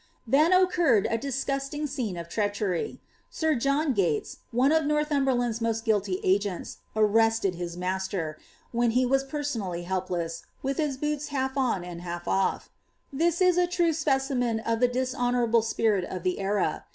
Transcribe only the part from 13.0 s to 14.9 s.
This was a true specimen of the